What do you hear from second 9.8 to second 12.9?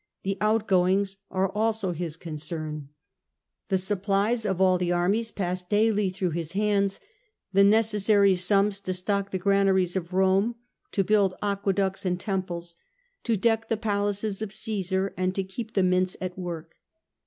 of Rome, to build aqueducts and temples,